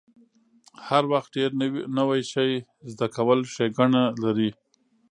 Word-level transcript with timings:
هر 0.87 1.03
وخت 1.11 1.29
ډیر 1.37 1.49
نوی 1.97 2.21
شی 2.31 2.49
زده 2.91 3.07
کول 3.15 3.39
ښېګڼه 3.53 4.03
لري. 4.23 4.49